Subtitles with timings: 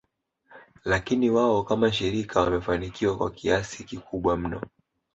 [0.83, 4.61] Lakini wao kama shirika wamefanikiwa kwa kiasi kikubwa mno